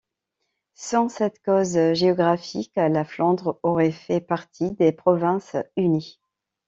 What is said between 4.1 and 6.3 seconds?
partie des Provinces-Unies.